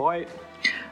[0.00, 0.26] Hoi.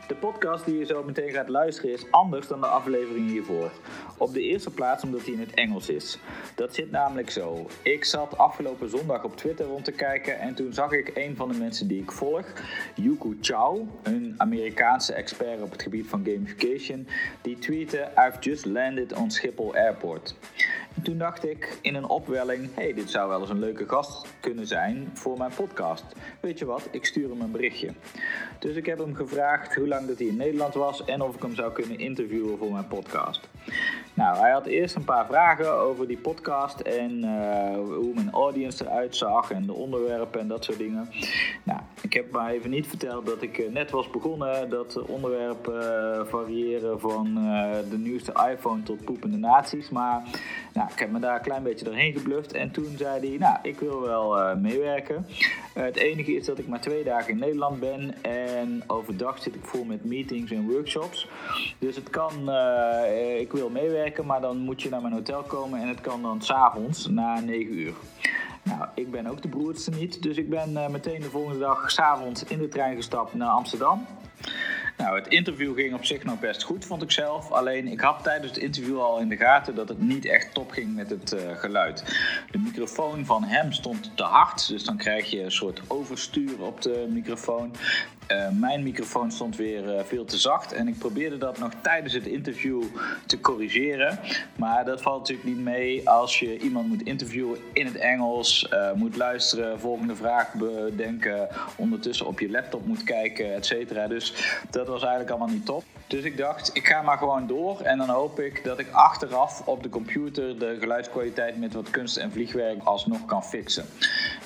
[0.09, 3.71] De podcast die je zo meteen gaat luisteren is anders dan de aflevering hiervoor.
[4.19, 6.19] Op de eerste plaats omdat hij in het Engels is.
[6.55, 7.67] Dat zit namelijk zo.
[7.83, 11.49] Ik zat afgelopen zondag op Twitter rond te kijken en toen zag ik een van
[11.49, 12.45] de mensen die ik volg,
[12.95, 17.09] Yuku Chow, een Amerikaanse expert op het gebied van gamification,
[17.43, 20.35] die tweette: I've just landed on Schiphol Airport.
[20.99, 24.27] En toen dacht ik in een opwelling: hey, dit zou wel eens een leuke gast
[24.41, 26.05] kunnen zijn voor mijn podcast.
[26.41, 27.93] Weet je wat, ik stuur hem een berichtje.
[28.59, 31.43] Dus ik heb hem gevraagd hoe lang dat hij in Nederland was en of ik
[31.43, 33.49] hem zou kunnen interviewen voor mijn podcast.
[34.19, 38.85] Nou, hij had eerst een paar vragen over die podcast en uh, hoe mijn audience
[38.85, 41.09] eruit zag en de onderwerpen en dat soort dingen.
[41.63, 45.07] Nou, ik heb maar even niet verteld dat ik eh, net was begonnen, dat de
[45.07, 47.35] onderwerpen uh, variëren van
[47.91, 49.91] de nieuwste iPhone tot poepende naties.
[49.91, 50.23] Maar
[50.73, 53.57] nou, ik heb me daar een klein beetje doorheen gebluft en toen zei hij, nou,
[53.63, 55.27] ik wil wel meewerken.
[55.75, 59.65] het enige is dat ik maar twee dagen in Nederland ben en overdag zit ik
[59.65, 61.29] vol met meetings en workshops.
[61.79, 62.33] Dus het kan,
[63.39, 66.43] ik wil meewerken maar dan moet je naar mijn hotel komen en het kan dan
[66.43, 67.95] s'avonds na 9 uur.
[68.63, 71.91] Nou, ik ben ook de broertste niet, dus ik ben uh, meteen de volgende dag
[71.91, 74.07] s'avonds in de trein gestapt naar Amsterdam.
[74.97, 77.51] Nou, het interview ging op zich nog best goed, vond ik zelf.
[77.51, 80.71] Alleen ik had tijdens het interview al in de gaten dat het niet echt top
[80.71, 82.05] ging met het uh, geluid.
[82.51, 86.83] De microfoon van hem stond te hard, dus dan krijg je een soort overstuur op
[86.83, 87.73] de microfoon.
[88.33, 92.13] Uh, mijn microfoon stond weer uh, veel te zacht en ik probeerde dat nog tijdens
[92.13, 92.83] het interview
[93.27, 94.19] te corrigeren.
[94.57, 98.93] Maar dat valt natuurlijk niet mee als je iemand moet interviewen in het Engels, uh,
[98.93, 104.07] moet luisteren, volgende vraag bedenken, ondertussen op je laptop moet kijken, et cetera.
[104.07, 104.35] Dus
[104.71, 105.85] dat was eigenlijk allemaal niet top.
[106.07, 109.67] Dus ik dacht, ik ga maar gewoon door en dan hoop ik dat ik achteraf
[109.67, 113.85] op de computer de geluidskwaliteit met wat kunst en vliegwerk alsnog kan fixen.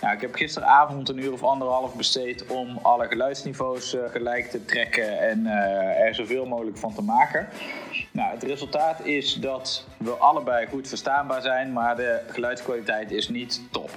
[0.00, 4.65] Nou, ik heb gisteravond een uur of anderhalf besteed om alle geluidsniveaus uh, gelijk te
[4.65, 7.48] trekken en uh, er zoveel mogelijk van te maken.
[8.11, 13.63] Nou, het resultaat is dat we allebei goed verstaanbaar zijn, maar de geluidskwaliteit is niet
[13.70, 13.91] top.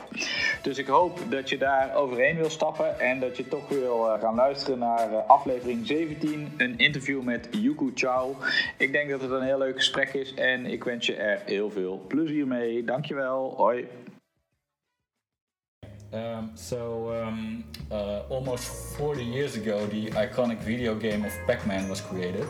[0.61, 4.21] Dus ik hoop dat je daar overheen wil stappen en dat je toch wil uh,
[4.21, 8.35] gaan luisteren naar aflevering 17, een interview met Yuku Chow.
[8.77, 11.71] Ik denk dat het een heel leuk gesprek is en ik wens je er heel
[11.71, 12.83] veel plezier mee.
[12.83, 13.53] Dankjewel.
[13.57, 13.87] Hoi.
[16.15, 21.89] Um, so, um, uh, almost 40 years ago, the iconic video game of Pac Man
[21.89, 22.47] was created.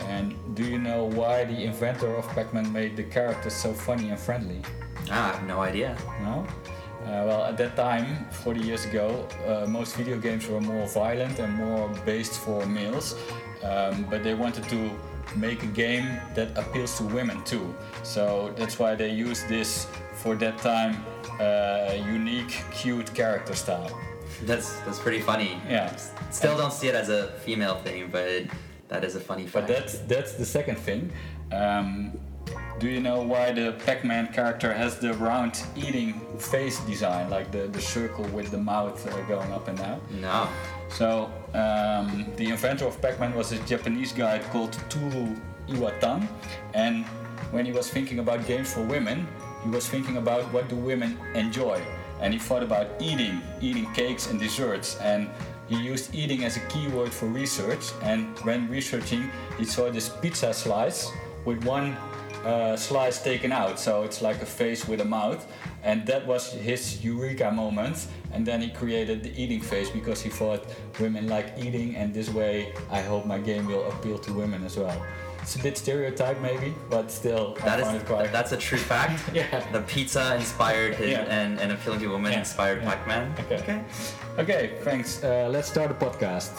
[0.00, 4.08] And do you know why the inventor of Pac Man made the character so funny
[4.08, 4.62] and friendly?
[5.10, 5.98] Ah, I have no idea.
[6.22, 6.46] No?
[7.02, 11.38] Uh, well, at that time, 40 years ago, uh, most video games were more violent
[11.38, 13.14] and more based for males.
[13.62, 14.90] Um, but they wanted to
[15.36, 17.74] make a game that appeals to women too.
[18.02, 19.86] So that's why they used this
[20.24, 20.96] for that time
[21.38, 23.92] uh, unique, cute character style.
[24.48, 25.60] That's that's pretty funny.
[25.68, 25.94] Yeah.
[26.30, 28.44] Still don't see it as a female thing, but
[28.88, 29.54] that is a funny fact.
[29.54, 31.12] But that's that's the second thing.
[31.52, 32.18] Um,
[32.80, 36.08] do you know why the Pac-Man character has the round eating
[36.38, 40.00] face design, like the, the circle with the mouth uh, going up and down?
[40.20, 40.48] No.
[40.88, 45.36] So um, the inventor of Pac-Man was a Japanese guy called Toru
[45.68, 46.28] Iwatani,
[46.74, 47.04] and
[47.52, 49.26] when he was thinking about games for women,
[49.64, 51.80] he was thinking about what do women enjoy,
[52.20, 55.28] and he thought about eating, eating cakes and desserts, and
[55.66, 57.92] he used eating as a keyword for research.
[58.02, 61.10] And when researching, he saw this pizza slice
[61.46, 61.96] with one
[62.44, 65.50] uh, slice taken out, so it's like a face with a mouth,
[65.82, 68.06] and that was his eureka moment.
[68.32, 70.66] And then he created the eating face because he thought
[71.00, 74.76] women like eating, and this way, I hope my game will appeal to women as
[74.76, 75.00] well.
[75.44, 78.32] It's a bit stereotype maybe, but still, that is, quite.
[78.32, 79.20] That's a true fact.
[79.34, 79.62] yeah.
[79.72, 81.24] The pizza inspired his, Yeah.
[81.28, 82.38] and, and appealing to women Yeah.
[82.38, 82.88] inspired Yeah.
[82.94, 83.34] Pac-Man.
[83.40, 83.58] Okay.
[83.58, 83.84] okay.
[84.38, 85.22] Okay, thanks.
[85.22, 86.52] Uh, let's start the podcast.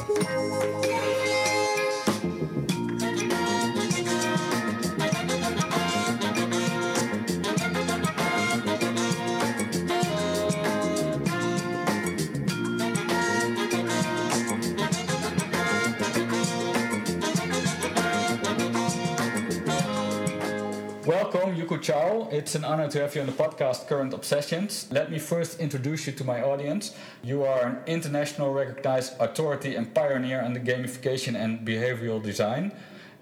[21.86, 22.28] Chou.
[22.32, 24.88] It's an honor to have you on the podcast Current Obsessions.
[24.90, 26.96] Let me first introduce you to my audience.
[27.22, 32.72] You are an international recognized authority and pioneer in the gamification and behavioral design.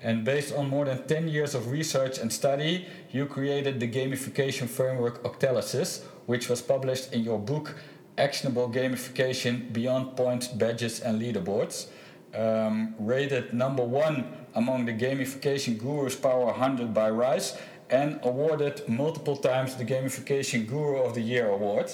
[0.02, 4.70] And based on more than 10 years of research and study, you created the gamification
[4.70, 7.76] framework Octalysis, which was published in your book
[8.18, 11.88] Actionable Gamification Beyond Points, Badges, and Leaderboards.
[12.34, 14.26] Um, rated number one
[14.56, 17.58] among the Gamification Gurus Power 100 by Rice,
[17.94, 21.92] and awarded multiple times the Gamification Guru of the Year award.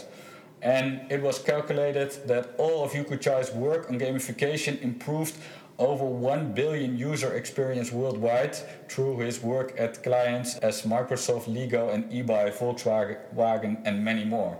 [0.61, 5.35] And it was calculated that all of Yu-kai Chou's work on gamification improved
[5.77, 8.55] over 1 billion user experience worldwide
[8.89, 14.57] through his work at clients as Microsoft, Lego, and eBay, Volkswagen, and many more.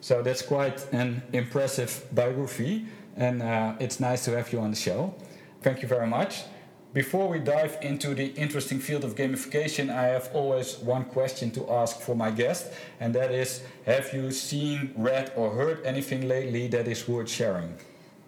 [0.00, 2.86] So that's quite an impressive biography,
[3.16, 5.14] and uh, it's nice to have you on the show.
[5.60, 6.44] Thank you very much.
[6.94, 11.70] Before we dive into the interesting field of gamification, I have always one question to
[11.70, 16.66] ask for my guest, and that is Have you seen, read, or heard anything lately
[16.68, 17.74] that is worth sharing?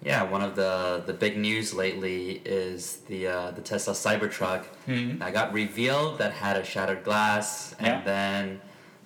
[0.02, 5.18] Yeah, one of the, the big news lately is the uh, the Tesla Cybertruck Mhm.
[5.20, 8.02] that got revealed that had a shattered glass, and Yeah.
[8.04, 8.60] then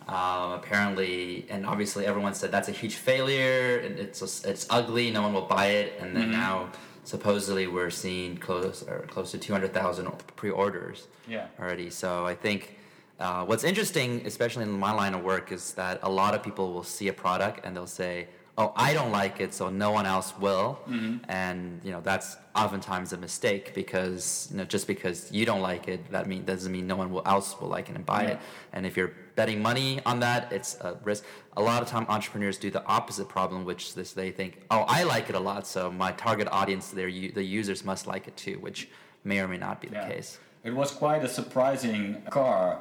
[0.08, 5.22] um, apparently, and obviously everyone said that's a huge failure, and it's it's ugly, no
[5.22, 6.32] one will buy it, and then Mhm.
[6.44, 6.54] now
[7.04, 10.06] supposedly we're seeing close or close to two hundred thousand
[10.36, 11.46] pre-orders Yeah.
[11.60, 11.90] already.
[11.90, 12.78] So I think
[13.20, 16.72] uh, what's interesting, especially in my line of work, is that a lot of people
[16.72, 18.26] will see a product and they'll say,
[18.58, 21.20] "Oh, I don't like it, so no one else will," Mhm.
[21.28, 25.86] and you know that's oftentimes a mistake because you know just because you don't like
[25.88, 28.30] it, that mean doesn't mean no one will else will like it and buy Yeah.
[28.32, 28.38] it.
[28.72, 31.24] And if you're betting money on that, it's a risk.
[31.56, 35.04] A lot of time, entrepreneurs do the opposite problem, which is they think, "Oh, I
[35.04, 38.58] like it a lot, so my target audience, their the users must like it too,"
[38.58, 38.88] which
[39.24, 40.38] may or may not be the case.
[40.62, 42.80] It was quite a surprising car.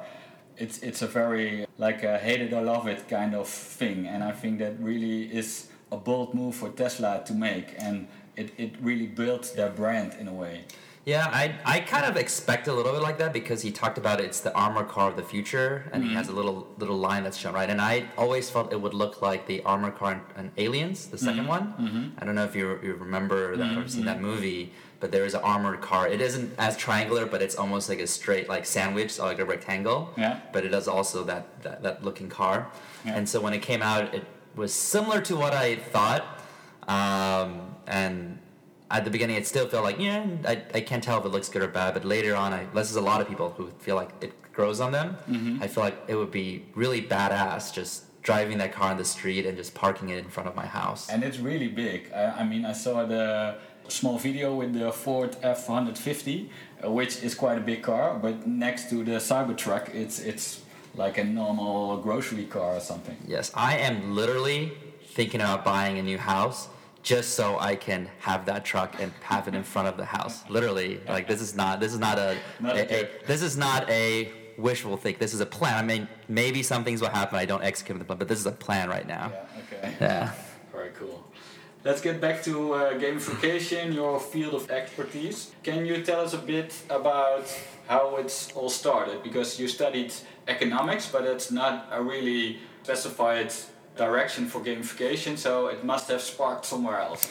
[0.56, 4.22] It's it's a very like a hate it or love it kind of thing, and
[4.22, 8.72] I think that really is a bold move for Tesla to make, and it, it
[8.80, 10.64] really built their brand in a way.
[11.04, 14.20] Yeah, I, I kind of expect a little bit like that because he talked about
[14.20, 16.36] it's the armor car of the future, and he has a mm-hmm.
[16.38, 17.68] little little line that's shown right.
[17.68, 21.18] And I always felt it would look like the armor car in, in Aliens, the
[21.18, 21.46] 2nd mm-hmm.
[21.46, 21.74] one.
[21.74, 22.18] Mm-hmm.
[22.18, 25.34] I don't know if you, you remember that or seen that movie, but there is
[25.34, 26.08] an armored car.
[26.08, 29.44] It isn't as triangular, but it's almost like a straight like sandwich, so like a
[29.44, 30.10] rectangle.
[30.16, 30.40] Yeah.
[30.54, 32.70] But it is also that that, that looking car,
[33.04, 33.16] Yeah.
[33.16, 34.24] and so when it came out, it
[34.56, 36.24] was similar to what I thought,
[36.88, 38.38] um, and
[38.90, 41.48] at the beginning it still felt like yeah I, I can't tell if it looks
[41.48, 43.96] good or bad but later on I this is a lot of people who feel
[43.96, 45.16] like it grows on them
[45.60, 49.44] I feel like it would be really badass just driving that car on the street
[49.46, 52.10] and just parking it in front of my house And it's really big.
[52.14, 53.56] I, I mean, I saw the
[53.88, 56.48] small video with the Ford F150,
[56.84, 60.62] uh, which is quite a big car, but next to the Cybertruck, it's it's
[60.94, 63.16] like a normal grocery car or something.
[63.26, 64.72] yes I am literally
[65.16, 66.68] thinking about buying a new house
[67.04, 70.36] just so I can have that truck and have it in front of the house
[70.48, 73.88] literally like this is not this is not a, Not a a- this is not
[73.90, 77.44] a wishful think this is a plan I mean maybe some things will happen I
[77.44, 79.94] don't execute the plan but this is a plan right now Yeah, okay.
[80.00, 80.32] yeah.
[80.72, 81.20] Very cool.
[81.84, 85.52] Let's get back to uh, gamification, your field of expertise.
[85.62, 87.44] Can you tell us a bit about
[87.88, 89.22] how it's all started?
[89.22, 90.10] Because you studied
[90.48, 93.52] economics, but it's not a really specified
[93.96, 97.28] direction for gamification, so it must have sparked somewhere else.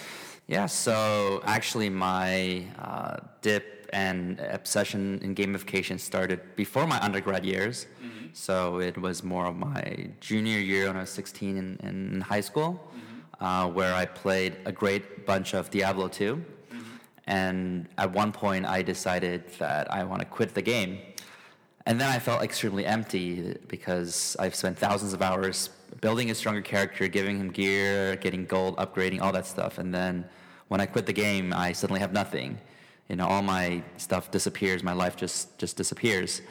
[0.47, 7.85] Yeah, so actually, my uh, dip and obsession in gamification started before my undergrad years.
[8.33, 12.41] So it was more of my junior year when I was 16 in, in high
[12.41, 12.79] school,
[13.39, 16.43] uh, where I played a great bunch of Diablo 2.
[17.27, 20.99] And at one point, I decided that I want to quit the game.
[21.85, 25.69] And then I felt extremely empty because I've spent thousands of hours
[26.01, 29.77] building a stronger character, giving him gear, getting gold, upgrading, all that stuff.
[29.77, 30.25] And then
[30.67, 32.57] when I quit the game, I suddenly have nothing.
[33.09, 34.83] You know, all my stuff disappears.
[34.83, 36.41] My life just just disappears.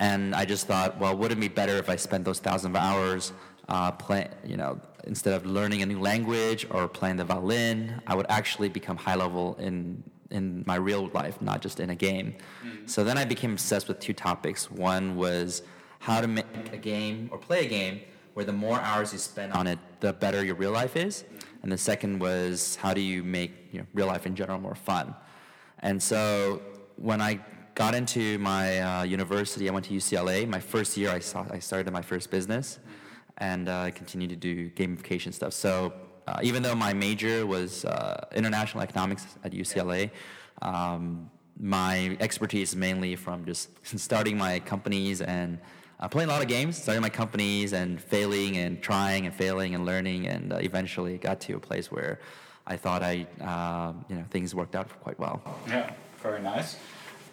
[0.00, 2.76] And I just thought, well, wouldn't it be better if I spent those thousands of
[2.76, 3.32] hours
[3.68, 8.14] uh, play, you know, instead of learning a new language or playing the violin, I
[8.14, 12.34] would actually become high level in in my real life, not just in a game.
[12.84, 14.70] So then I became obsessed with two topics.
[14.70, 15.62] One was
[16.00, 18.00] how to make a game or play a game
[18.38, 21.24] where the more hours you spend on it, the better your real life is.
[21.64, 24.76] And the second was how do you make you know, real life in general more
[24.76, 25.12] fun.
[25.80, 26.62] And so
[26.94, 27.40] when I
[27.74, 30.48] got into my uh, university, I went to UCLA.
[30.48, 32.78] My first year, I, saw, I started my first business,
[33.38, 35.52] and uh, I continued to do gamification stuff.
[35.52, 35.92] So
[36.28, 40.12] uh, even though my major was uh, international economics at UCLA,
[40.62, 41.28] um,
[41.58, 45.58] my expertise is mainly from just starting my companies and
[46.00, 49.74] uh, playing a lot of games, starting my companies and failing and trying and failing
[49.74, 52.20] and learning, and uh, eventually got to a place where
[52.66, 55.42] I thought I, uh, you know, things worked out quite well.
[55.66, 56.76] Yeah, very nice.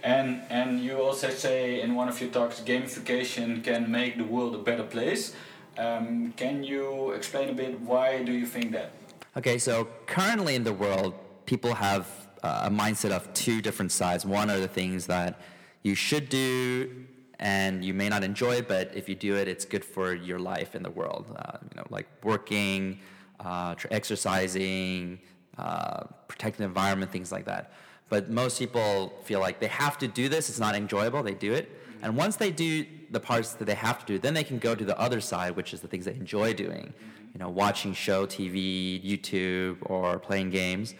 [0.04, 4.56] And and you also say in one of your talks, gamification can make the world
[4.56, 5.34] a better place.
[5.78, 8.92] Um, can you explain a bit why do you think that?
[9.36, 11.14] Okay, so currently in the world,
[11.46, 12.08] people have
[12.42, 14.26] uh, a mindset of two different sides.
[14.26, 15.42] One are the things that
[15.84, 17.06] you should do
[17.40, 20.40] and you may not enjoy, it, but if you do it, it's good for your
[20.40, 21.26] life in the world.
[21.36, 23.00] Uh, you know, like working,
[23.40, 25.20] uh, exercising,
[25.58, 27.74] uh, protecting the environment, things like that.
[28.10, 30.50] But most people feel like they have to do this.
[30.50, 31.24] It's not enjoyable.
[31.24, 31.72] They do it.
[32.02, 34.76] And once they do the parts that they have to do, then they can go
[34.76, 36.94] to the other side, which is the things they enjoy doing.
[37.34, 40.94] You know, watching show, TV, YouTube, or playing games.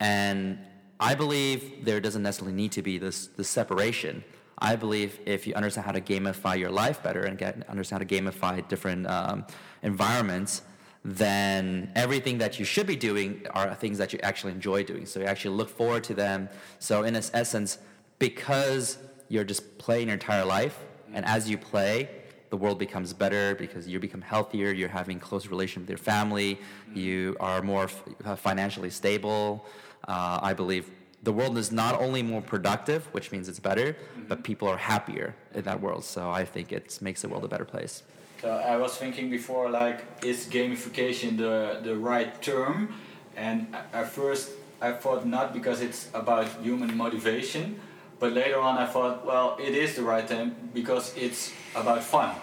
[0.00, 0.58] And
[0.98, 4.24] I believe there doesn't necessarily need to be this, this separation.
[4.58, 8.06] I believe if you understand how to gamify your life better and get understand how
[8.06, 9.44] to gamify different um,
[9.82, 10.62] environments,
[11.04, 15.04] then everything that you should be doing are things that you actually enjoy doing.
[15.06, 16.48] So you actually look forward to them.
[16.78, 17.78] So in its essence,
[18.18, 20.78] because you're just playing your entire life,
[21.12, 22.08] and as you play,
[22.50, 24.72] the world becomes better because you become healthier.
[24.72, 26.60] You're having close relation with your family.
[26.94, 29.66] You are more financially stable.
[30.06, 30.90] Uh, I believe
[31.22, 33.96] the world is not only more productive, which means it's better,
[34.28, 34.42] but mm-hmm.
[34.42, 36.04] people are happier in that world.
[36.04, 38.02] So I think it makes the world a better place.
[38.40, 42.94] So I was thinking before, like, is gamification the the right term?
[43.36, 44.50] And at first
[44.80, 47.78] I thought not because it's about human motivation,
[48.18, 52.34] but later on I thought, well, it is the right term because it's about fun.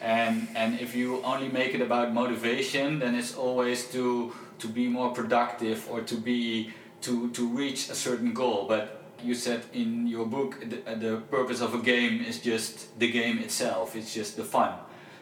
[0.00, 4.86] And and if you only make it about motivation, then it's always to to be
[4.86, 6.70] more productive or to be
[7.04, 8.66] to to reach a certain goal.
[8.68, 8.84] But
[9.22, 13.38] you said in your book the, the purpose of a game is just the game
[13.38, 13.96] itself.
[13.96, 14.72] It's just the fun.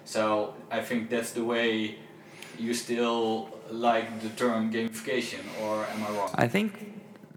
[0.04, 1.96] So I think that's the way
[2.58, 6.30] you still like the term gamification, or am I wrong?
[6.34, 6.70] I think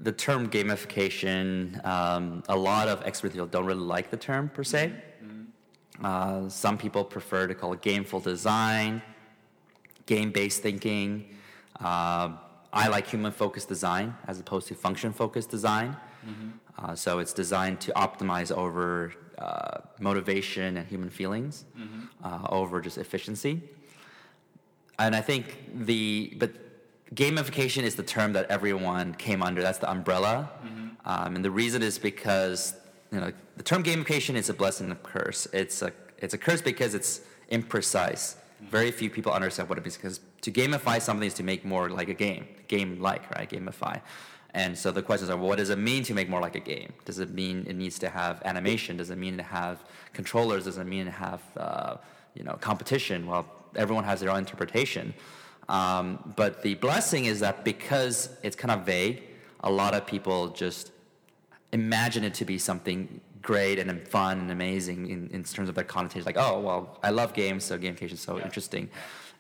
[0.02, 4.92] the term gamification, um, a lot of experts don't really like the term per se.
[5.24, 6.06] Mm-hmm.
[6.06, 9.02] Uh, some people prefer to call it gameful design,
[10.06, 11.36] game based thinking.
[11.80, 12.30] Uh,
[12.76, 15.96] I like human focused design as opposed to function focused design.
[16.28, 16.50] Mm-hmm.
[16.78, 22.02] Uh, so it's designed to optimize over uh, motivation and human feelings mm-hmm.
[22.24, 23.62] uh, over just efficiency.
[25.00, 26.52] And I think the but
[27.14, 29.62] gamification is the term that everyone came under.
[29.62, 30.88] That's the umbrella, mm-hmm.
[31.06, 32.74] um, and the reason is because
[33.12, 35.48] you know the term gamification is a blessing and a curse.
[35.54, 38.36] It's a it's a curse because it's imprecise.
[38.36, 38.68] Mm-hmm.
[38.68, 41.90] Very few people understand what it means because to gamify something is to make more
[41.90, 44.00] like a game, game like right, gamify.
[44.54, 46.60] And so the questions are, well, what does it mean to make more like a
[46.60, 46.94] game?
[47.04, 48.96] Does it mean it needs to have animation?
[48.98, 49.84] Does it mean to have
[50.14, 50.66] controllers?
[50.66, 51.98] Does it mean to have uh,
[52.36, 53.26] you know competition?
[53.26, 55.16] Well, everyone has their own interpretation.
[55.68, 59.24] Um, but the blessing is that because it's kind of vague,
[59.62, 60.92] a lot of people just
[61.74, 65.84] imagine it to be something great and fun and amazing in, in terms of their
[65.84, 66.24] connotation.
[66.24, 68.46] Like, oh, well, I love games, so gamification is so yeah.
[68.46, 68.90] interesting.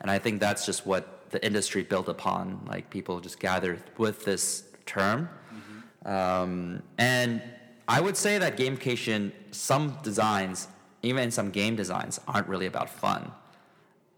[0.01, 2.65] And I think that's just what the industry built upon.
[2.67, 5.29] Like, people just gathered with this term.
[5.53, 6.07] Mm-hmm.
[6.07, 7.41] Um, and
[7.87, 10.67] I would say that gamification, some designs,
[11.01, 13.31] even some game designs, aren't really about fun.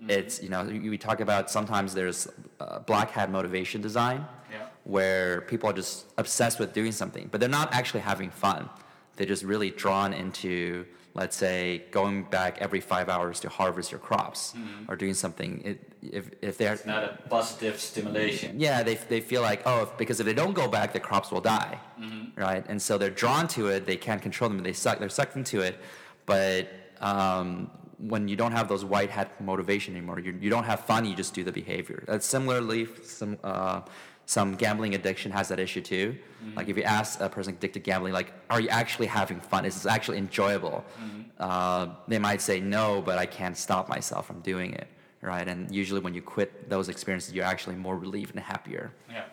[0.01, 0.11] Mm-hmm.
[0.11, 2.27] It's, you know, we talk about sometimes there's
[2.59, 4.67] uh, black hat motivation design yeah.
[4.83, 8.69] where people are just obsessed with doing something, but they're not actually having fun.
[9.15, 10.85] They're just really drawn into
[11.17, 14.89] let's say going back every five hours to harvest your crops mm-hmm.
[14.89, 19.19] or doing something it, if, if they're it's not a positive stimulation yeah they, they
[19.19, 22.39] feel like oh if, because if they don't go back the crops will die mm-hmm.
[22.39, 25.35] right and so they're drawn to it they can't control them they suck they're sucked
[25.35, 25.79] into it
[26.25, 26.69] but
[27.01, 31.03] um, when you don't have those white hat motivation anymore you, you don't have fun
[31.03, 33.81] you just do the behavior that's similarly some uh,
[34.27, 36.17] some gambling addiction has that issue too.
[36.43, 36.57] Mm-hmm.
[36.57, 39.63] Like if you ask a person addicted to gambling, like, are you actually having fun?
[39.63, 40.83] Is this actually enjoyable?
[41.01, 41.21] Mm-hmm.
[41.39, 44.89] Uh, they might say no, but I can't stop myself from doing it,
[45.21, 45.47] right?
[45.47, 48.91] And usually when you quit those experiences, you're actually more relieved and happier.
[49.09, 49.23] Yeah.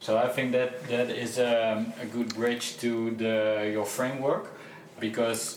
[0.00, 4.50] So I think that that is um, a good bridge to the your framework
[4.98, 5.56] because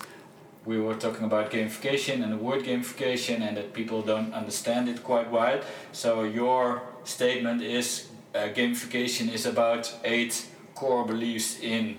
[0.66, 5.04] we were talking about gamification and the word gamification and that people don't understand it
[5.04, 5.64] quite right.
[5.94, 11.98] So your statement is uh, gamification is about eight core beliefs in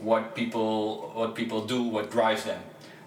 [0.00, 2.62] what people what people do, what drives them.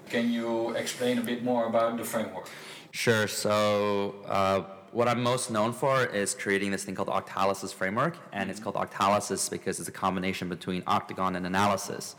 [0.10, 2.50] Can you explain a bit more about the framework?
[2.92, 3.28] Sure.
[3.28, 4.16] So.
[4.28, 8.60] Uh, what I'm most known for is creating this thing called Octalysis framework, and it's
[8.60, 12.16] called Octalysis because it's a combination between octagon and analysis.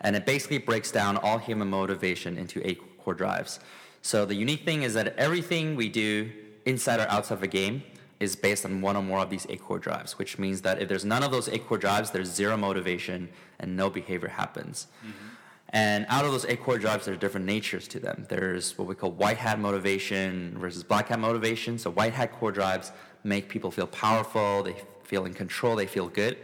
[0.00, 3.60] And it basically breaks down all human motivation into eight core drives.
[4.02, 6.30] So the unique thing is that everything we do
[6.64, 7.82] inside or outside of a game
[8.22, 10.88] is based on one or more of these eight core drives, which means that if
[10.88, 14.86] there's none of those eight core drives, there's zero motivation and no behavior happens.
[15.00, 15.28] Mm-hmm.
[15.70, 18.26] And out of those eight core drives, there are different natures to them.
[18.28, 21.78] There's what we call white hat motivation versus black hat motivation.
[21.78, 22.92] So white hat core drives
[23.24, 26.36] make people feel powerful, they feel in control, they feel good,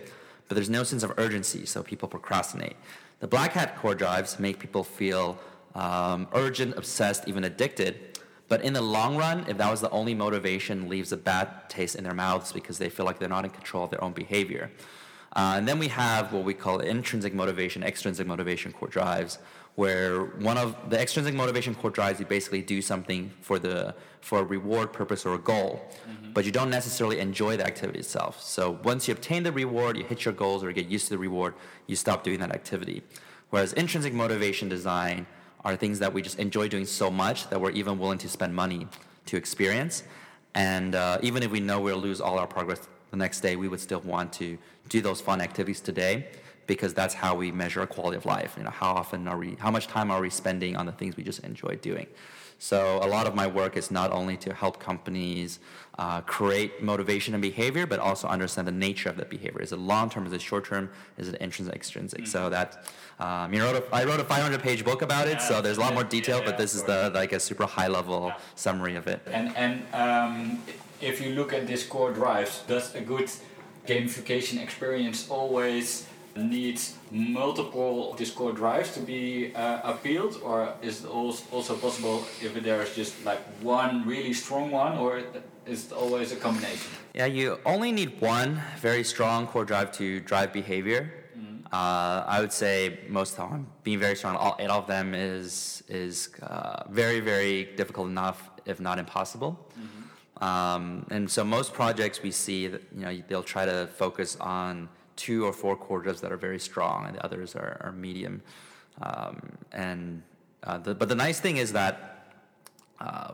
[0.49, 2.77] but there's no sense of urgency, so people procrastinate.
[3.21, 5.39] The black hat core drives make people feel
[5.75, 8.18] um, urgent, obsessed, even addicted,
[8.49, 11.95] but in the long run, if that was the only motivation, leaves a bad taste
[11.97, 14.71] in their mouths because they feel like they're not in control of their own behavior.
[15.37, 19.39] Uh, and then we have what we call intrinsic motivation, extrinsic motivation core drives,
[19.75, 24.41] where one of the extrinsic motivation core drives, you basically do something for the for
[24.41, 26.33] a reward purpose or a goal, mm-hmm.
[26.33, 28.43] but you don't necessarily enjoy the activity itself.
[28.43, 31.19] So once you obtain the reward, you hit your goals or get used to the
[31.19, 31.55] reward,
[31.87, 33.03] you stop doing that activity.
[33.51, 35.27] Whereas intrinsic motivation design
[35.69, 38.55] are things that we just enjoy doing so much that we're even willing to spend
[38.55, 38.87] money
[39.27, 40.03] to experience.
[40.55, 43.69] And uh, even if we know we'll lose all our progress the next day, we
[43.69, 44.57] would still want to
[44.89, 46.29] do those fun activities today
[46.67, 48.55] because that's how we measure our quality of life.
[48.57, 51.17] You know, how often are we, how much time are we spending on the things
[51.17, 52.07] we just enjoy doing?
[52.59, 55.61] So a lot of my work is not only to help companies
[55.97, 59.63] uh, create motivation and behavior, but also understand the nature of that behavior.
[59.63, 60.27] Is it long term?
[60.27, 60.91] Is it short term?
[61.17, 62.21] Is it intrinsic, extrinsic?
[62.23, 62.31] Mm-hmm.
[62.31, 62.85] So that
[63.21, 65.41] um, you wrote a, I wrote a 500 page book about it.
[65.41, 67.67] So there's a lot more detail, yeah, yeah, but this is the like a super
[67.67, 68.39] high level yeah.
[68.57, 69.21] summary of it.
[69.27, 70.63] And and um,
[71.01, 73.31] if you look at this core drives, does a good
[73.87, 76.07] gamification experience always
[76.39, 82.55] needs multiple this core drives to be uh, appealed, or is it also possible if
[82.55, 85.23] there's just like one really strong one, or
[85.67, 86.91] is it always a combination?
[87.15, 91.13] Yeah, you only need one very strong core drive to drive behavior.
[91.37, 91.67] Mm-hmm.
[91.73, 95.15] Uh, I would say most of the time, being very strong, all eight of them
[95.15, 99.53] is is uh, very very difficult enough, if not impossible.
[99.73, 100.45] Mm-hmm.
[100.45, 104.89] Um, and so most projects we see that you know they'll try to focus on
[105.19, 108.41] two or four quarters that are very strong, and the others are, are medium.
[109.03, 109.35] Um,
[109.73, 110.23] and
[110.63, 111.95] uh, the, but the nice thing is that
[113.01, 113.33] uh,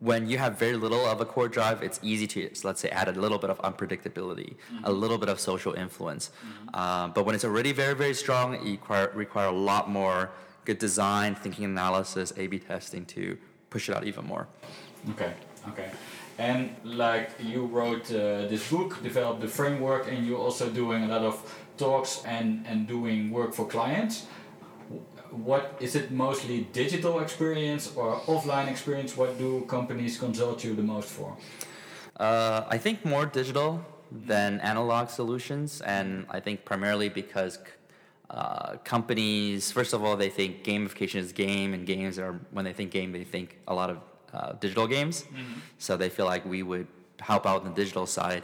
[0.00, 2.90] when you have very little of a core drive, it's easy to so let's say
[3.00, 4.84] add a little bit of unpredictability, mm-hmm.
[4.84, 6.24] a little bit of social influence.
[6.28, 6.68] Mm-hmm.
[6.74, 10.30] Uh, but when it's already very very strong, you require, require a lot more
[10.68, 13.22] good design, thinking analysis, A/B testing to
[13.70, 14.46] push it out even more.
[15.12, 15.32] Okay.
[15.68, 15.90] Okay.
[16.38, 21.08] And like you wrote uh, this book, developed the framework, and you're also doing a
[21.08, 21.34] lot of
[21.76, 24.26] talks and, and doing work for clients.
[25.30, 29.16] What is it mostly digital experience or offline experience?
[29.16, 31.36] What do companies consult you the most for?
[32.16, 37.58] Uh, I think more digital than analog solutions, and I think primarily because
[38.30, 42.72] uh, companies, first of all, they think gamification is game, and games are when they
[42.72, 43.98] think game, they think a lot of
[44.34, 45.22] uh, digital games.
[45.22, 45.60] Mm-hmm.
[45.78, 46.86] So they feel like we would
[47.20, 48.42] help out on the digital side.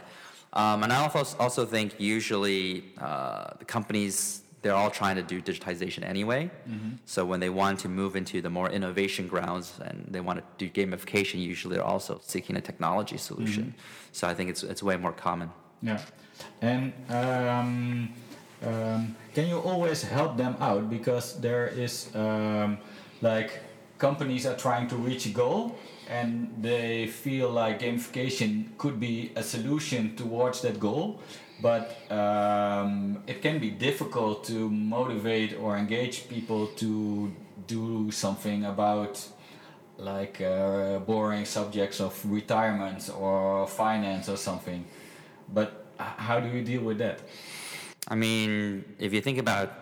[0.53, 2.63] Um, and I also, also think usually
[2.97, 6.51] uh, the companies, they're all trying to do digitization anyway.
[6.69, 6.89] Mm-hmm.
[7.05, 10.45] So when they want to move into the more innovation grounds and they want to
[10.57, 13.63] do gamification, usually they're also seeking a technology solution.
[13.63, 14.11] Mm-hmm.
[14.11, 15.49] So I think it's, it's way more common.
[15.81, 15.99] Yeah.
[16.61, 18.13] And um,
[18.63, 20.89] um, can you always help them out?
[20.89, 22.77] Because there is um,
[23.21, 23.59] like
[24.01, 25.77] companies are trying to reach a goal
[26.09, 31.19] and they feel like gamification could be a solution towards that goal.
[31.61, 37.31] But um, it can be difficult to motivate or engage people to
[37.67, 39.23] do something about
[39.99, 44.83] like uh, boring subjects of retirement or finance or something.
[45.53, 47.19] But how do you deal with that?
[48.07, 49.80] I mean if you think about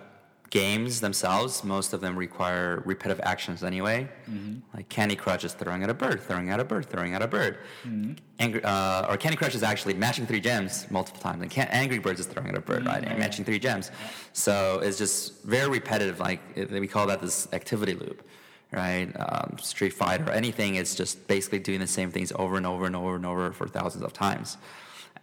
[0.49, 4.09] games themselves, most of them require repetitive actions anyway.
[4.29, 4.59] Mm-hmm.
[4.75, 7.27] Like Candy Crush is throwing at a bird, throwing at a bird, throwing at a
[7.27, 7.59] bird.
[7.85, 8.13] Mm-hmm.
[8.39, 11.41] Angry, uh, or Candy Crush is actually matching three gems multiple times.
[11.41, 12.87] And Angry Birds is throwing at a bird, mm-hmm.
[12.87, 13.03] right?
[13.03, 13.91] And matching three gems.
[14.33, 16.19] So it's just very repetitive.
[16.19, 18.25] Like it, we call that this activity loop,
[18.71, 19.11] right?
[19.19, 20.75] Um, Street Fighter, anything.
[20.75, 23.67] It's just basically doing the same things over and over and over and over for
[23.67, 24.57] thousands of times.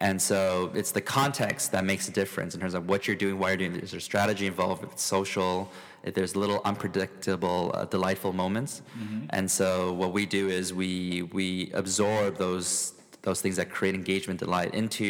[0.01, 3.39] And so it's the context that makes a difference in terms of what you're doing,
[3.39, 3.85] why you're doing it.
[3.85, 4.85] Is there strategy involved?
[4.85, 5.71] If it's social,
[6.05, 8.83] if there's little unpredictable, uh, delightful moments.
[8.99, 9.27] Mm-hmm.
[9.31, 14.39] And so what we do is we we absorb those those things that create engagement,
[14.39, 15.05] delight into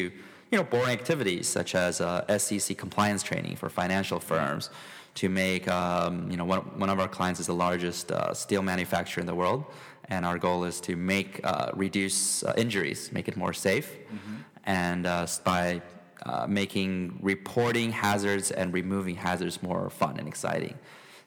[0.51, 4.71] you know boring activities such as uh, SEC compliance training for financial firms.
[5.17, 8.63] To make um, you know one, one of our clients is the largest uh, steel
[8.63, 9.65] manufacturer in the world,
[10.11, 13.91] and our goal is to make uh, reduce uh, injuries, make it more safe.
[13.91, 15.81] Mm-hmm and uh, by
[16.25, 20.77] uh, making reporting hazards and removing hazards more fun and exciting.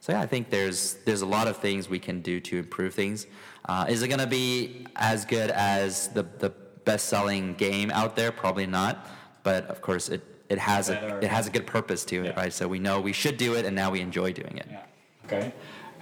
[0.02, 2.94] So yeah, I think there's there's a lot of things we can do to improve
[2.94, 3.28] things.
[3.66, 6.50] Uh, is it going to be as good as the the
[6.86, 8.32] best-selling game out there?
[8.32, 9.08] Probably not.
[9.44, 12.42] But of course, it it has a it has a good purpose to it, yeah.
[12.42, 12.54] right?
[12.54, 14.68] So we know we should do it, and now we enjoy doing it.
[14.70, 14.84] Yeah.
[15.26, 15.54] Okay.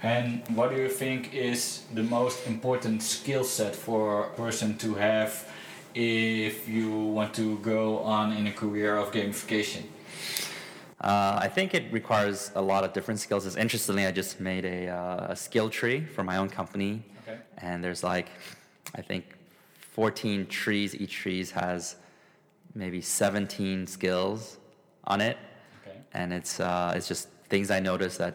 [0.02, 4.94] And what do you think is the most important skill set for a person to
[4.94, 5.44] have
[5.94, 9.82] if you want to go on in a career of gamification?
[11.00, 13.46] Uh, I think it requires a lot of different skills.
[13.46, 17.38] As interestingly, I just made a, uh, a skill tree for my own company, okay.
[17.58, 18.28] and there's like,
[18.96, 19.24] I think,
[19.92, 20.94] 14 trees.
[20.96, 21.96] Each tree has
[22.74, 24.58] maybe 17 skills
[25.04, 25.36] on it,
[25.86, 25.98] Okay.
[26.14, 28.34] and it's uh, it's just things I noticed that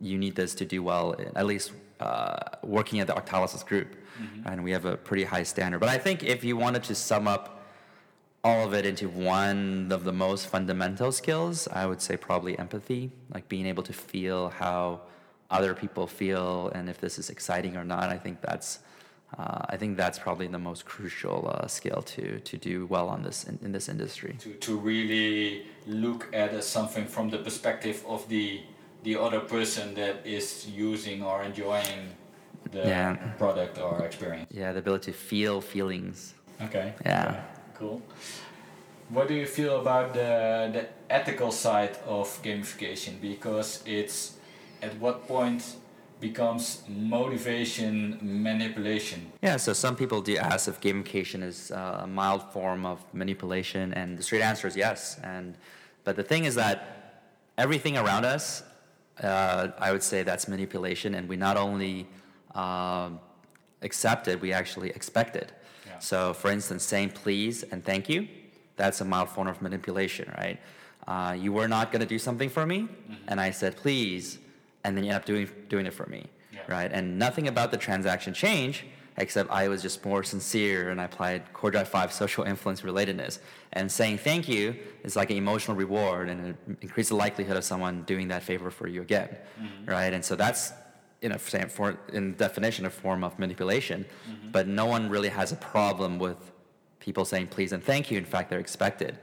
[0.00, 1.14] you need this to do well.
[1.36, 3.96] At least uh, working at the Octalysis group,
[4.44, 5.80] and we have a pretty high standard.
[5.80, 7.60] But I think if you wanted to sum up
[8.42, 13.10] all of it into one of the most fundamental skills, I would say probably empathy,
[13.34, 15.02] like being able to feel how
[15.50, 18.08] other people feel and if this is exciting or not.
[18.08, 18.78] I think that's
[19.38, 23.22] uh, I think that's probably the most crucial uh, skill to to do well on
[23.22, 24.36] this in, in this industry.
[24.40, 28.62] To, to really look at uh, something from the perspective of the
[29.02, 32.08] the other person that is using or enjoying
[32.72, 33.16] the Yeah.
[33.38, 34.48] product or experience.
[34.52, 36.34] Yeah, the ability to feel feelings.
[36.62, 36.92] Okay.
[37.04, 37.28] Yeah.
[37.28, 37.40] Okay,
[37.78, 38.02] Cool.
[39.08, 43.20] What do you feel about the the ethical side of gamification?
[43.20, 44.34] Because it's
[44.82, 45.62] at what point
[46.20, 49.20] becomes motivation manipulation?
[49.42, 53.92] Yeah, so some people do ask if gamification is uh, a mild form of manipulation,
[53.94, 55.18] and the straight answer is yes.
[55.22, 55.54] And
[56.04, 56.76] but the thing is that
[57.58, 58.62] everything around us,
[59.22, 62.06] uh, I would say that's manipulation, and we not only
[62.54, 63.20] um,
[63.82, 65.52] accept it, we actually expect it.
[65.86, 65.98] Yeah.
[65.98, 68.28] So, for instance, saying please and thank you,
[68.76, 70.58] that's a mild form of manipulation, right?
[71.06, 72.88] Uh, you were not going to do something for me,
[73.28, 74.38] and I said please,
[74.84, 76.60] and then you end up doing doing it for me, Yeah.
[76.68, 76.90] right?
[76.92, 78.84] And nothing about the transaction changed,
[79.20, 83.38] except I was just more sincere and I applied Core Drive 5 social influence relatedness.
[83.72, 87.64] And saying thank you is like an emotional reward and it increases the likelihood of
[87.64, 89.28] someone doing that favor for you again,
[89.60, 89.90] mm-hmm.
[89.90, 90.12] right?
[90.12, 90.72] And so that's
[91.22, 94.50] in a in definition a form of manipulation, mm-hmm.
[94.50, 96.38] but no one really has a problem with
[96.98, 98.18] people saying please and thank you.
[98.18, 99.18] In fact, they're expected.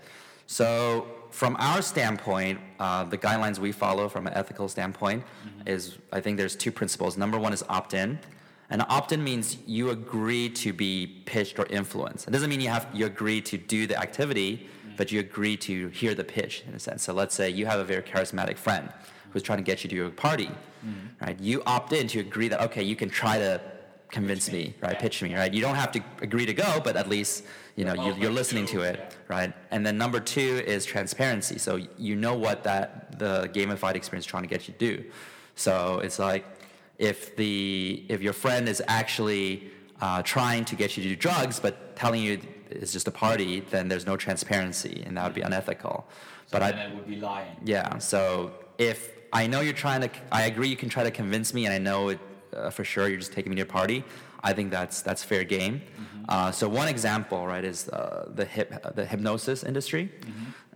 [0.45, 5.67] So from our standpoint, uh, the guidelines we follow from an ethical standpoint mm-hmm.
[5.67, 7.17] is I think there's two principles.
[7.17, 8.19] Number one is opt-in.
[8.69, 12.27] And opt-in means you agree to be pitched or influenced.
[12.27, 15.87] It doesn't mean you have you agree to do the activity, but you agree to
[15.89, 17.03] hear the pitch in a sense.
[17.03, 18.89] So let's say you have a very charismatic friend
[19.31, 20.49] who's trying to get you to your party,
[21.21, 21.39] right?
[21.39, 23.61] You opt in to agree that okay, you can try to
[24.09, 24.97] convince me, right?
[24.99, 25.53] Pitch me, right?
[25.53, 27.43] You don't have to agree to go, but at least
[27.75, 29.53] you know you're, you're listening to, to it, right?
[29.71, 31.57] And then number two is transparency.
[31.57, 35.05] So you know what that the gamified experience is trying to get you to do.
[35.55, 36.45] So it's like
[36.97, 39.69] if the if your friend is actually
[40.01, 43.61] uh, trying to get you to do drugs, but telling you it's just a party,
[43.61, 46.05] then there's no transparency, and that would be unethical.
[46.51, 47.55] But I, it would be lying.
[47.63, 47.97] yeah.
[47.97, 51.65] So if I know you're trying to, I agree you can try to convince me,
[51.65, 52.19] and I know it
[52.55, 54.03] uh, for sure you're just taking me to a party.
[54.43, 55.81] I think that's that's fair game.
[56.29, 60.11] Uh, so one example, right, is uh, the hip the hypnosis industry.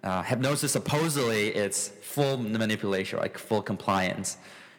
[0.03, 4.37] Uh, hypnosis supposedly it's full manipulation, like full compliance,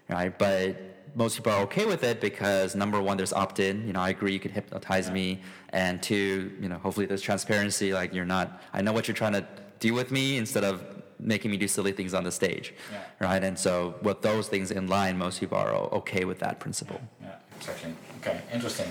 [0.09, 0.37] right?
[0.37, 0.77] But
[1.15, 3.87] most people are okay with it because number one, there's opt-in.
[3.87, 7.93] You know, I agree you can hypnotize me, and two, you know, hopefully there's transparency.
[7.93, 9.47] Like you're not, I know what you're trying to
[9.81, 10.85] do with me instead of
[11.19, 12.99] making me do silly things on the stage, Yeah.
[13.21, 13.45] right?
[13.45, 17.01] And so with those things in line, most people are okay with that principle.
[17.21, 17.95] Yeah, exactly.
[18.21, 18.89] Okay, interesting.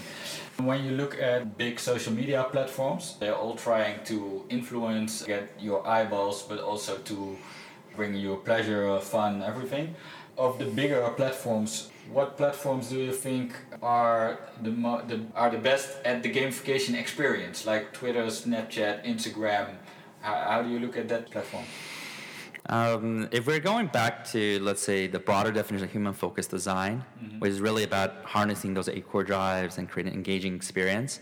[0.58, 5.86] When you look at big social media platforms, they're all trying to influence, get your
[5.88, 7.38] eyeballs, but also to
[7.98, 9.96] bring you pleasure, fun, everything.
[10.38, 15.58] Of the bigger platforms, what platforms do you think are the, mo- the are the
[15.58, 17.66] best at the gamification experience?
[17.66, 19.76] Like Twitter, Snapchat, Instagram.
[20.22, 21.64] How, how do you look at that platform?
[22.68, 27.04] Um, if we're going back to, let's say, the broader definition of human focused design,
[27.40, 31.22] which is really about harnessing those eight core drives and creating an engaging experience,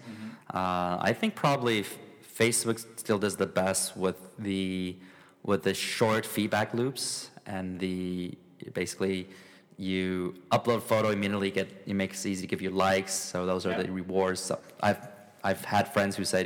[0.54, 1.98] uh, I think probably f-
[2.38, 4.98] Facebook still does the best with the
[5.44, 8.34] with the short feedback loops and the
[8.74, 9.30] basically
[9.80, 13.14] you upload a photo immediately get it makes it easy to give you likes.
[13.14, 13.84] So those are Yeah.
[13.84, 14.42] the rewards.
[14.42, 15.00] So i've
[15.44, 16.46] i've had friends who said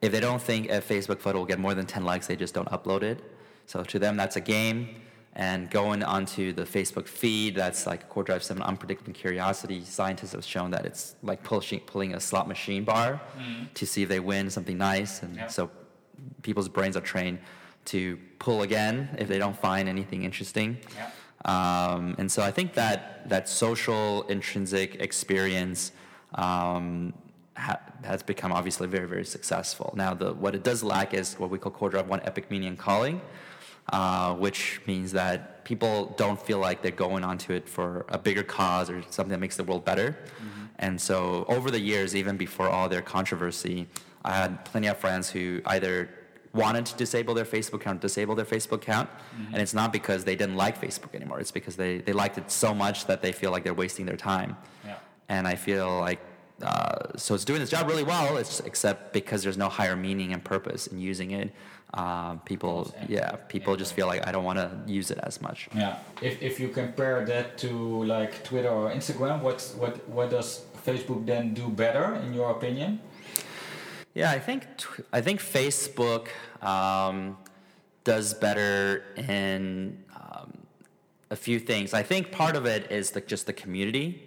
[0.00, 2.54] if they don't think a facebook photo will get more than 10 likes they just
[2.54, 3.18] don't upload it.
[3.66, 4.78] So to them that's a game.
[5.34, 9.82] And going onto the facebook feed that's like core drive 7 unpredictable curiosity.
[9.84, 13.64] Scientists have shown that it's like pushing, pulling a slot machine bar mm-hmm.
[13.74, 15.22] to see if they win something nice.
[15.24, 15.48] And Yeah.
[15.48, 15.70] so
[16.42, 17.38] people's brains are trained
[17.86, 20.76] to pull again if they don't find anything interesting.
[20.94, 21.10] Yeah.
[21.44, 25.92] Um, and so I think that that social intrinsic experience
[26.34, 27.12] um,
[27.56, 29.92] ha- has become obviously very very successful.
[29.96, 32.68] Now the what it does lack is what we call core drive one epic meaning
[32.68, 33.20] and calling,
[33.92, 38.42] uh, which means that people don't feel like they're going onto it for a bigger
[38.42, 40.16] cause or something that makes the world better.
[40.78, 43.86] And so over the years, even before all their controversy,
[44.24, 46.10] I had plenty of friends who either
[46.54, 49.08] wanted to disable their Facebook account, disable their Facebook account,
[49.52, 51.40] and it's not because they didn't like Facebook anymore.
[51.40, 54.16] It's because they, they liked it so much that they feel like they're wasting their
[54.16, 54.56] time.
[54.84, 54.96] Yeah.
[55.28, 56.20] And I feel like
[56.62, 58.36] uh, so it's doing its job really well.
[58.36, 61.52] It's except because there's no higher meaning and purpose in using it.
[61.94, 65.68] um, people, yeah, people just feel like I don't want to use it as much.
[65.74, 65.96] Yeah.
[66.22, 71.26] If, if you compare that to like Twitter or Instagram, what what what does Facebook
[71.26, 73.00] then do better in your opinion?
[74.14, 74.66] Yeah, I think
[75.12, 76.28] I think Facebook
[76.60, 77.38] um,
[78.04, 80.52] does better in um,
[81.30, 81.94] a few things.
[81.94, 84.22] I think part of it is the, just the community,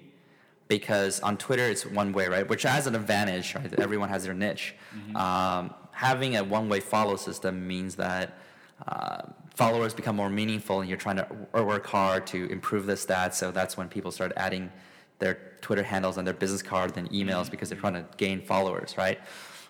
[0.68, 2.48] because on Twitter it's one way, right?
[2.48, 3.72] Which has an advantage, right?
[3.80, 4.74] Everyone has their niche.
[5.16, 8.40] Um, having a one-way follow system means that
[8.88, 9.22] uh,
[9.54, 13.36] followers become more meaningful, and you're trying to work hard to improve the stats.
[13.36, 14.72] So that's when people start adding
[15.20, 18.98] their Twitter handles and their business cards and emails because they're trying to gain followers,
[18.98, 19.20] right?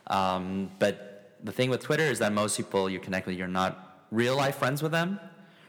[0.08, 4.06] Um, but the thing with Twitter is that most people you connect with, you're not
[4.12, 5.20] real life friends with them,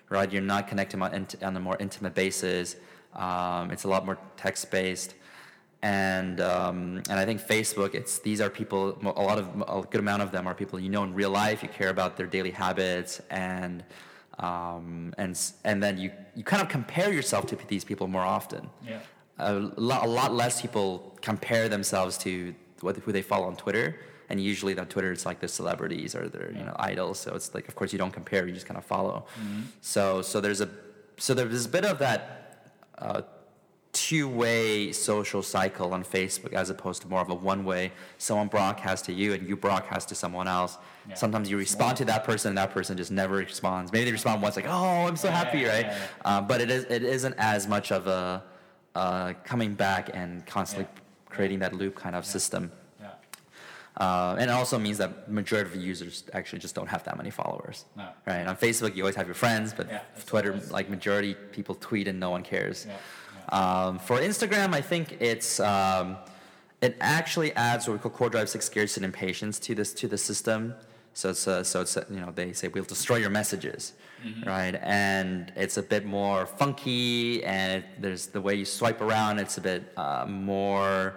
[0.08, 0.30] right?
[0.30, 2.76] You're not connecting on, on a more intimate basis.
[3.14, 5.14] Um, it's a lot more text based.
[5.82, 8.98] And um, and I think Facebook, it's these are people.
[9.04, 11.62] A lot of a good amount of them are people you know in real life.
[11.62, 13.84] You care about their daily habits, and
[14.38, 18.68] um, and and then you you kind of compare yourself to these people more often
[18.86, 19.00] Yeah.
[19.38, 23.96] a lot, a lot less people compare themselves to what, who they follow on Twitter.
[24.28, 27.18] And usually on Twitter, it's like the celebrities or their you know idols.
[27.20, 29.26] So it's like, of course, you don't compare; you just kind of follow.
[29.80, 30.68] So so there's a
[31.18, 32.20] so there's a bit of that
[32.98, 33.22] uh,
[33.92, 37.92] two-way social cycle on Facebook as opposed to more of a one-way.
[38.18, 40.76] Someone broadcasts to you and you broadcast to someone else.
[41.08, 41.14] Yeah.
[41.14, 43.92] Sometimes you respond to that person and that person just never responds.
[43.92, 45.86] Maybe they respond once, like, "Oh, I'm so Yeah, happy," yeah, right?
[45.86, 48.42] yeah, Uh, but it is it isn't as much of a
[48.94, 51.00] uh, coming back and constantly Yeah.
[51.34, 52.72] creating that loop kind of system.
[53.98, 54.06] Yeah.
[54.06, 57.16] Uh, and it also means that majority of the users actually just don't have that
[57.16, 57.84] many followers.
[57.96, 58.08] No.
[58.26, 58.46] Right?
[58.46, 62.20] On Facebook, you always have your friends, but Yeah, Twitter, like majority people tweet and
[62.20, 62.86] no one cares.
[62.86, 62.96] Yeah.
[63.48, 66.16] Um, for Instagram, I think it's um,
[66.82, 70.08] it actually adds what we call core drive six scarcity and impatience to this to
[70.08, 70.74] the system.
[71.14, 73.94] So it's uh, so it's uh, you know they say we'll destroy your messages,
[74.44, 74.74] right?
[74.82, 79.38] And it's a bit more funky, and it, there's the way you swipe around.
[79.38, 81.14] It's a bit uh, more.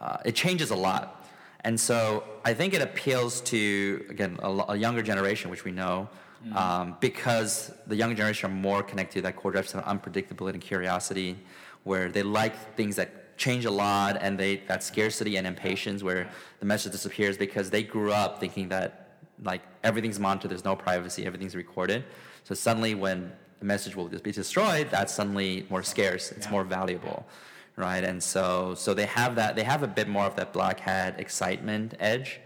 [0.00, 1.23] Uh, it changes a lot,
[1.64, 6.08] and so I think it appeals to again a, a younger generation, which we know.
[6.54, 10.60] Um, because the younger generation are more connected to that core drive, of unpredictability and
[10.60, 11.38] curiosity,
[11.84, 16.28] where they like things that change a lot and they that scarcity and impatience where
[16.60, 21.26] the message disappears because they grew up thinking that like everything's monitored there's no privacy
[21.26, 22.04] everything's recorded
[22.44, 26.52] so suddenly when the message will just be destroyed that's suddenly more scarce it's Yeah.
[26.52, 27.26] more valuable
[27.76, 30.78] right and so so they have that they have a bit more of that black
[30.80, 32.40] hat excitement edge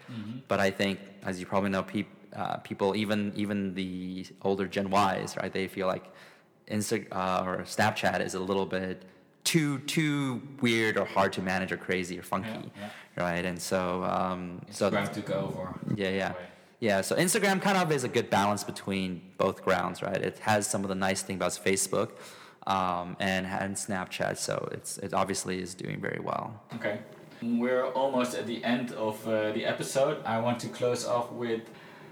[0.49, 4.87] but i think as you probably know peop, uh, people even even the older gen
[4.93, 6.07] ys right they feel like
[6.71, 9.03] Insta uh, or Snapchat is a little bit
[9.45, 12.91] too too weird or hard to manage or crazy or funky, Yeah,
[13.25, 13.43] right?
[13.51, 15.75] And so um, so Instagram took over.
[15.97, 16.33] yeah, yeah,
[16.81, 17.01] yeah.
[17.01, 20.21] So Instagram kind of is a good balance between both grounds, right?
[20.31, 22.11] It has some of the nice thing about Facebook,
[22.69, 24.37] um, and and Snapchat.
[24.37, 26.63] So it's it obviously is doing very well.
[26.77, 27.01] Okay.
[27.43, 30.25] We're almost at the end of uh, the episode.
[30.25, 31.63] I want to close off with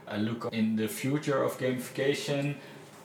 [0.07, 2.55] a look in the future of gamification.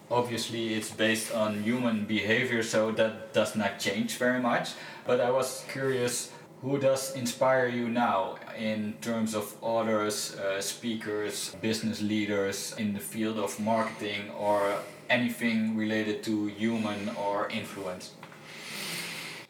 [0.10, 4.74] Obviously, it's based on human behavior, so that does not change very much.
[5.06, 11.56] But I was curious who does inspire you now in terms of authors, uh, speakers,
[11.60, 14.76] business leaders in the field of marketing or
[15.12, 18.13] anything related to human or influence?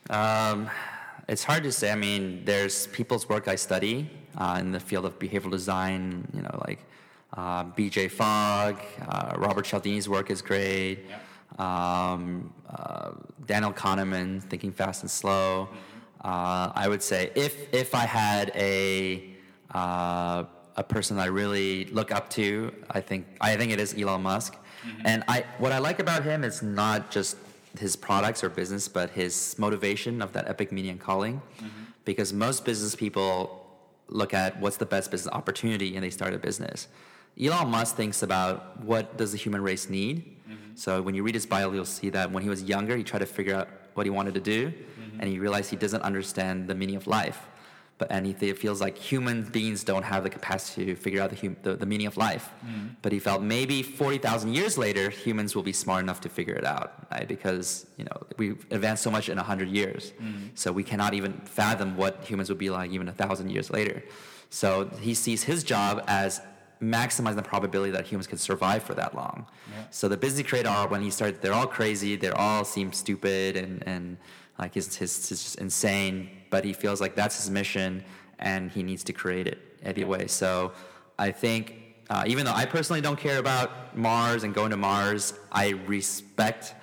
[0.09, 0.69] Um,
[1.27, 1.91] it's hard to say.
[1.91, 6.27] I mean, there's people's work I study uh, in the field of behavioral design.
[6.33, 6.79] You know, like
[7.37, 8.09] uh, B.J.
[8.09, 11.05] Fogg, uh, Robert Cialdini's work is great.
[11.59, 13.11] Um, uh,
[13.45, 15.69] Daniel Kahneman, Thinking Fast and Slow.
[16.23, 19.29] Uh, I would say if if I had a
[19.73, 20.43] uh,
[20.75, 24.57] a person I really look up to, I think I think it is Elon Musk.
[24.85, 25.01] Mm-hmm.
[25.05, 27.37] And I what I like about him is not just
[27.77, 31.41] his products or business, but his motivation of that epic meaning and calling.
[31.57, 31.67] Mm-hmm.
[32.03, 33.65] Because most business people
[34.07, 36.87] look at what's the best business opportunity and they start a business.
[37.41, 40.17] Elon Musk thinks about what does the human race need.
[40.49, 40.75] Mm-hmm.
[40.75, 43.19] So when you read his bio, you'll see that when he was younger, he tried
[43.19, 44.73] to figure out what he wanted to do,
[45.19, 47.47] and he realized he doesn't understand the meaning of life.
[48.01, 51.29] But and he th- feels like human beings don't have the capacity to figure out
[51.33, 52.49] the, hum- the, the meaning of life.
[52.65, 52.95] Mm.
[53.03, 56.55] But he felt maybe forty thousand years later, humans will be smart enough to figure
[56.61, 57.27] it out, right?
[57.27, 60.49] Because you know we've advanced so much in hundred years, mm.
[60.55, 64.03] so we cannot even fathom what humans would be like even a thousand years later.
[64.49, 66.41] So he sees his job as
[66.81, 69.45] maximizing the probability that humans can survive for that long.
[69.69, 69.83] Yeah.
[69.91, 73.55] So the business creator are when he started, they're all crazy, they all seem stupid
[73.55, 74.17] and, and
[74.59, 78.03] like his, his, his just insane, but he feels like that's his mission
[78.39, 80.27] and he needs to create it anyway.
[80.27, 80.71] So
[81.17, 81.63] I think
[82.11, 85.33] Uh, even though I personally don't care about Mars and going to Mars,
[85.65, 86.75] I respect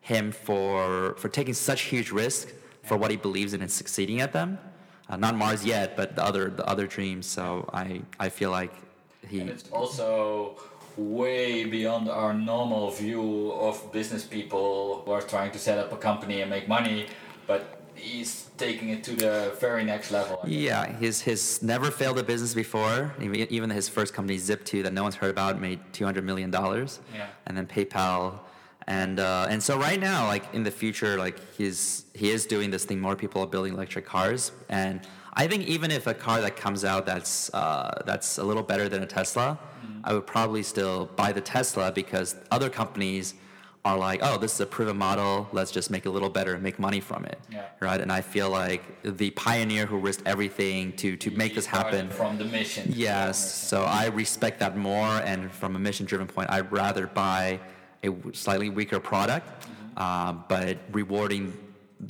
[0.00, 2.44] him for for taking such huge risk
[2.88, 4.58] for what he believes in and succeeding at them.
[5.08, 7.26] Uh, not Mars yet, but the other the other dreams.
[7.26, 7.44] So
[7.84, 7.86] I
[8.26, 8.72] I feel like
[9.30, 9.40] he.
[9.40, 10.54] And it's also
[10.96, 15.96] way beyond our normal view of business people who are trying to set up a
[15.96, 17.06] company and make money,
[17.46, 20.40] but he's taking it to the very next level.
[20.46, 23.14] Yeah, his his never failed a business before.
[23.20, 26.50] Even even his first company, Zip2, that no one's heard about, made two hundred million
[26.50, 27.00] dollars.
[27.14, 27.26] Yeah.
[27.46, 28.38] And then PayPal,
[28.86, 32.70] and uh, and so right now, like in the future, like he's he is doing
[32.70, 33.00] this thing.
[33.00, 35.00] More people are building electric cars, and
[35.38, 38.88] I think even if a car that comes out that's uh, that's a little better
[38.88, 40.00] than a Tesla, mm-hmm.
[40.02, 43.34] I would probably still buy the Tesla because other companies
[43.84, 45.46] are like, oh, this is a proven model.
[45.52, 47.66] Let's just make it a little better and make money from it, yeah.
[47.80, 48.00] right?
[48.00, 52.38] And I feel like the pioneer who risked everything to to make this happen from
[52.38, 52.90] the mission.
[52.96, 53.36] Yes,
[53.68, 55.20] so I respect that more.
[55.30, 57.60] And from a mission-driven point, I'd rather buy
[58.02, 59.98] a slightly weaker product, mm-hmm.
[59.98, 61.52] uh, but rewarding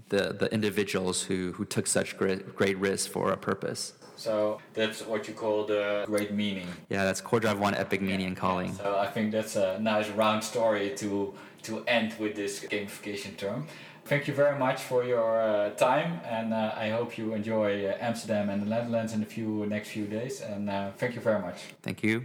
[0.08, 3.92] the the individuals who who took such great great risks for a purpose.
[4.16, 6.68] So that's what you call the great meaning.
[6.88, 8.72] Yeah, that's Core Drive One Epic Meaning and Calling.
[8.74, 13.66] So I think that's a nice round story to to end with this gamification term.
[14.06, 17.96] Thank you very much for your uh, time, and uh, I hope you enjoy uh,
[18.00, 20.40] Amsterdam and the Netherlands in the few next few days.
[20.40, 21.58] And uh, thank you very much.
[21.82, 22.24] Thank you.